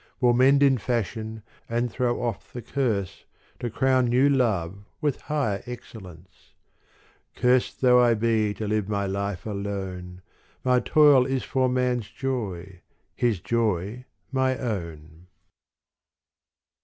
[0.19, 3.25] Will mend in fashion and throw off the curse.
[3.59, 6.53] To crown new love with higher excellence.
[7.35, 10.23] Cursed though I be to live my life alone.
[10.63, 12.81] My toil is for man's joy,
[13.15, 15.27] his joy my own.